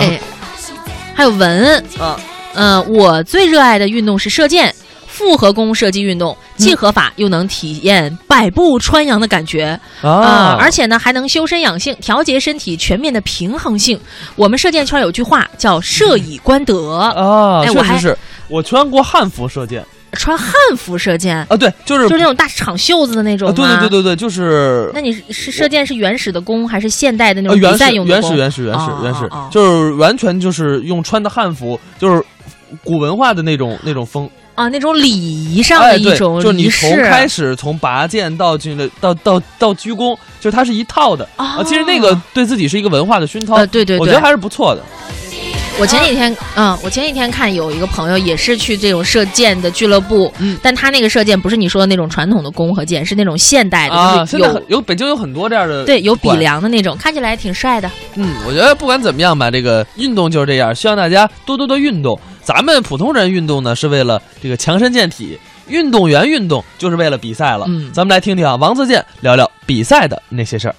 [0.00, 0.20] 哎，
[1.14, 2.18] 还有文啊，
[2.54, 4.74] 嗯，我最热爱的运动是射箭。
[5.06, 10.56] 复合弓射击运动既合法又能体验百步穿杨的感觉啊！
[10.58, 13.96] 而且呢，还能修身养性，调节身体全面的平衡性。
[14.34, 18.18] 我们射箭圈有句话叫“射以观德”啊，确实是
[18.48, 24.90] 我穿过汉服射箭，穿汉服射箭啊，对，就是就是那种大长袖子的那种对对对对对，就是。
[24.94, 28.12] 那你是射箭是原始的弓还是现代的那种比赛用的？
[28.12, 32.22] 原始原始原始原始，就是完全就是用穿的汉服，就是
[32.82, 34.28] 古文化的那种那种风。
[34.54, 41.60] 啊，那种礼仪上的一种就你从开始从拔剑到进了到到到鞠躬，就是它是一套的啊。
[41.64, 44.82] 其实那个对自己是一个文化的熏陶，对对，我觉得还是不错的。
[45.80, 57.90] 我前几天，嗯，我前几天看有一个朋友也是去这种射箭的俱乐部，嗯，但他那个射箭不是你说的那种传统的弓和箭，是那种现代的，啊，有有北京有很多这样的，对，有比梁的那种，看起来挺帅的。
[58.14, 62.18] 嗯，我觉得不管怎么样吧，这个运动就是这样，希望大家多多的运动。
[62.40, 67.64] 咱们普通人运动呢，是为了这个强身健体；运动员运动就是为了比赛了。
[67.68, 70.74] 嗯，咱们来听听啊，王自健聊聊比赛的那些事儿。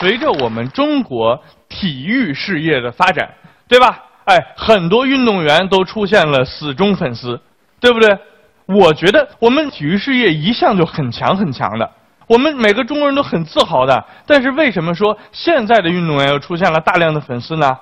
[0.00, 1.38] 随着我们中国
[1.78, 3.28] 体育事业的发展，
[3.68, 4.04] 对吧？
[4.24, 7.38] 哎，很多运动员都出现了死忠粉丝，
[7.78, 8.18] 对不对？
[8.64, 11.88] 我觉得我们体育事业一向就很强很强的，
[12.26, 14.04] 我们每个中国人都很自豪的。
[14.26, 17.76] 但是为什么说现在的运动员又出现了大量的粉丝呢？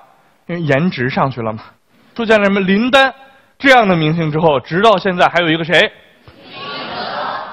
[0.47, 1.63] 因为颜值上去了嘛。
[2.13, 3.13] 出现了什么林丹
[3.57, 5.91] 这样的明星之后，直到现在还有一个谁？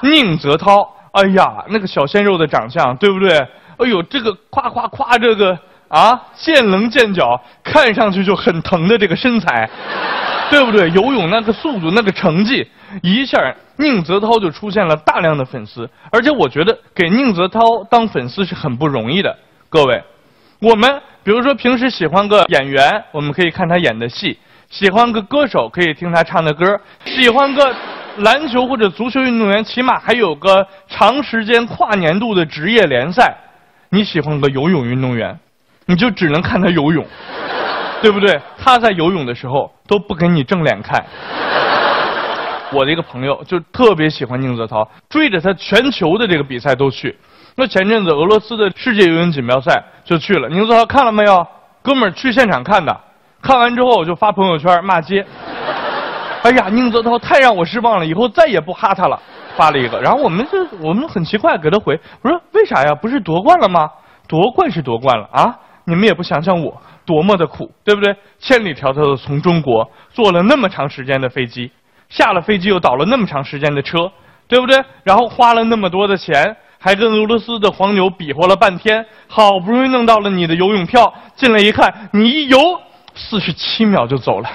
[0.02, 0.92] 宁泽涛。
[1.12, 3.38] 哎呀，那个小鲜肉的长相，对不对？
[3.78, 5.58] 哎呦，这个夸夸夸，这个。
[5.92, 9.68] 啊，见棱见角，看上去就很疼的这个身材，
[10.50, 10.88] 对不对？
[10.92, 12.66] 游泳那个速度，那个成绩，
[13.02, 15.90] 一下宁泽涛就出现了大量的粉丝。
[16.10, 19.36] 而且我觉得给宁泽涛当粉丝是很不容易的。
[19.68, 20.02] 各位，
[20.62, 24.38] 我们比如说平时喜欢个演员，我们可以看他演的戏；
[24.70, 27.74] 喜欢个歌手，可以听他唱的歌；喜欢个
[28.16, 33.36] 篮球或者足球运动员，起码还有个长时间跨年度的职业联赛。
[33.90, 35.38] 你喜欢个游泳运动员？
[35.92, 37.06] 你就只能看他游泳，
[38.00, 38.40] 对不对？
[38.58, 41.04] 他在游泳的时候都不给你正脸看。
[42.72, 47.14] 我的一个朋友就特别喜欢宁泽涛，追着他全球的这个比赛都去。
[47.56, 51.46] 那前阵子俄罗斯的世界游泳锦标赛就去了，宁泽涛看了没有？
[51.82, 53.00] 哥们儿去现场看的，
[53.42, 55.26] 看完之后我就发朋友圈骂街。
[56.42, 59.20] 哎呀，宁泽涛太让我失望了，以后再也不哈他了。
[59.54, 62.94] 发了一个，然后我们就我们很奇怪给他回，我说为啥呀？
[62.94, 63.90] 不是夺冠了吗？
[64.26, 65.54] 夺冠是夺冠了啊！
[65.92, 68.16] 你们也不想想我多么的苦，对不对？
[68.38, 71.70] 千里迢迢的从中国坐了那么长时间的飞机，
[72.08, 74.10] 下了飞机又倒了那么长时间的车，
[74.48, 74.82] 对不对？
[75.04, 82.58] 然后花了那么多的钱，还跟俄罗斯的黄牛比划了半天，好不容易弄到了你的游泳票，进来一看，你一游
[83.14, 84.48] 四十七秒就走了，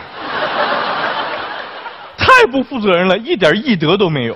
[2.17, 4.35] 太不负责任了，一点义德都没有。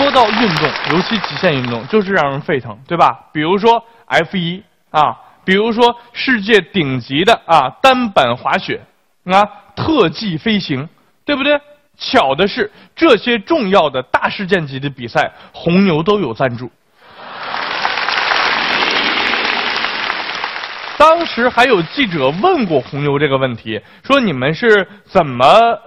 [0.00, 3.26] 说到运动，尤其极限运动，就是让人沸腾，对吧？
[3.34, 8.80] 比如说 F 一啊，比如说世界顶级的啊单板滑雪
[9.24, 9.46] 啊，
[9.76, 10.88] 特技飞行，
[11.26, 11.60] 对不对？
[11.98, 16.70] 巧的是，这些重要的大事件级的比赛，红牛都有赞助。
[21.00, 25.46] 当时还有记者问过红牛这个问题，说你们是怎么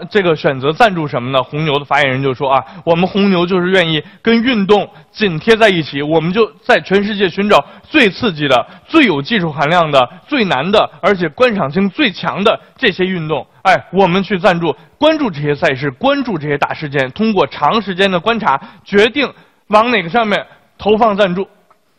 [0.10, 1.44] 这个选择赞助什么呢？
[1.44, 13.46] 红牛的发言人就说啊，我们红牛就是愿意跟运动紧贴在一起，我们就在全世界寻找最刺激的、最有技术含量的、最难的，而且观赏性最强的这些运动。
[13.62, 19.32] 哎，我们去赞助、关注这些赛事，关注这些大事件，通过长时间的观察，决定
[19.68, 20.44] 往哪个上面
[20.80, 21.48] 投放赞助。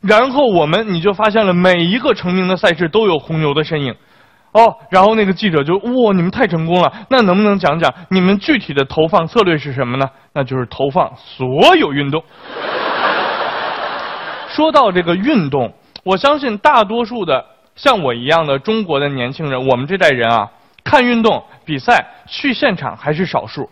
[0.07, 3.95] 然后我们你就发现了每一个成名的赛事都有红牛的身影，
[4.53, 10.07] 哦，然后那个记者就哇，你们太成功了，那能不能讲讲你们具体的投放策略是什么呢？
[10.35, 12.23] 那就是投放所有运动。
[14.49, 15.73] 说到这个运动，
[16.05, 17.43] 我相信大多数的
[17.75, 20.51] 像我一样的中国的年轻人，我们这代人啊，
[20.85, 23.71] 看运动比赛去现场还是少数，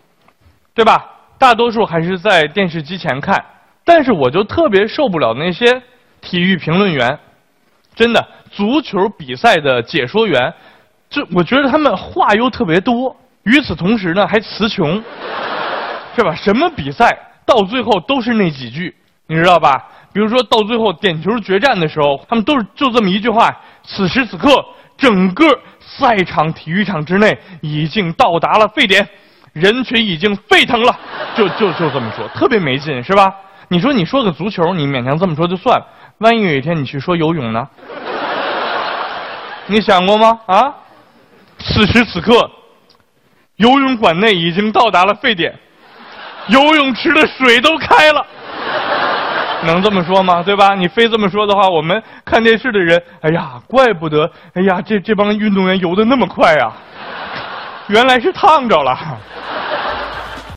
[0.73, 1.05] 对吧？
[1.37, 3.45] 大多数还是在电视机前看，
[3.85, 5.83] 但是我就特别受不了那些。
[6.23, 7.19] 体育评论员，
[7.93, 10.51] 真的足球比赛的解说员，
[11.09, 15.03] 这我觉得他们话又特别多，与此同时呢还词穷，
[16.15, 16.33] 是吧？
[16.33, 17.15] 什么比赛
[17.45, 18.95] 到最后都是那几句，
[19.27, 19.89] 你知道吧？
[20.13, 23.49] 比如说到最后点球决战的时候，他们都是就这么一句话：
[23.83, 24.47] 此时此刻，
[24.97, 25.45] 整个
[25.79, 29.07] 赛场体育场之内已经到达了沸点，
[29.51, 30.97] 人群已经沸腾了，
[31.35, 33.33] 就就就这么说，特别没劲，是吧？
[33.69, 35.81] 你说你说个足球，你勉强这么说就算，
[36.19, 37.67] 万一有一天你去说游泳呢？
[39.67, 40.39] 你想过吗？
[40.45, 40.73] 啊？
[41.59, 42.51] 此时此刻，
[43.55, 45.57] 游泳馆内已经到达了沸点，
[46.47, 48.25] 游泳池的水都开了。
[49.65, 50.43] 能这么说吗？
[50.43, 50.75] 对吧？
[50.75, 56.69] 你非这么说的话，我们看电视的人，哎呀，怪不得，哎呀，这这帮运动员游的那么快呀，
[57.87, 58.97] 原来是烫着了。